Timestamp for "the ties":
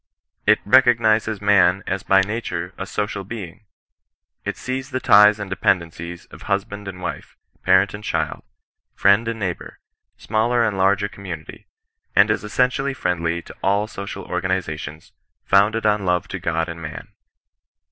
4.89-5.39